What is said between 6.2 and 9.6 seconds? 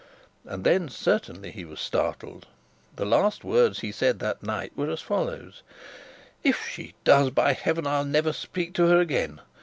'If she does, by heaven, I'll never speak to her again.